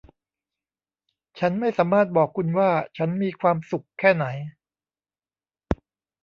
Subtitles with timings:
[1.39, 4.25] ฉันไม่สามารถบอกคุณว่าฉันมีความสุขแค่ไหน